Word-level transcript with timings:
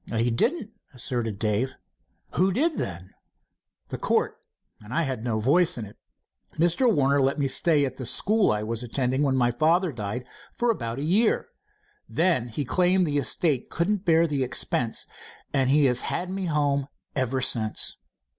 "He 0.17 0.31
didn't," 0.31 0.71
asserted 0.95 1.37
Dave. 1.37 1.75
"Who 2.33 2.51
did, 2.51 2.79
then?" 2.79 3.13
"The 3.89 3.99
court, 3.99 4.39
and 4.81 4.91
I 4.91 5.03
had 5.03 5.23
no 5.23 5.39
voice 5.39 5.77
in 5.77 5.85
it. 5.85 5.95
Mr. 6.55 6.91
Warner 6.91 7.21
let 7.21 7.37
me 7.37 7.47
stay 7.47 7.85
at 7.85 7.97
the 7.97 8.07
school 8.07 8.51
I 8.51 8.63
was 8.63 8.81
attending 8.81 9.21
when 9.21 9.35
my 9.35 9.51
father 9.51 9.91
died, 9.91 10.25
for 10.51 10.71
about 10.71 10.97
a 10.97 11.03
year. 11.03 11.49
Then 12.09 12.47
he 12.47 12.65
claimed 12.65 13.05
the 13.05 13.19
estate 13.19 13.69
couldn't 13.69 14.03
bear 14.03 14.25
the 14.25 14.43
expense, 14.43 15.05
and 15.53 15.69
he 15.69 15.85
has 15.85 16.01
had 16.01 16.31
me 16.31 16.45
home 16.45 16.87
ever 17.15 17.39
since." 17.39 17.95